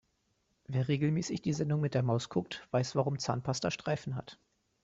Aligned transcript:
Wer 0.65 0.87
regelmäßig 0.87 1.43
die 1.43 1.53
Sendung 1.53 1.79
mit 1.81 1.93
der 1.93 2.01
Maus 2.01 2.29
guckt, 2.29 2.67
weiß 2.71 2.95
warum 2.95 3.19
Zahnpasta 3.19 3.69
Streifen 3.69 4.15
hat. 4.15 4.39